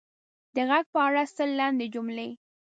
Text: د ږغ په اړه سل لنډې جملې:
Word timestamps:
د 0.55 0.57
ږغ 0.69 0.81
په 0.93 0.99
اړه 1.07 1.23
سل 1.35 1.49
لنډې 1.59 1.87
جملې: 1.93 2.29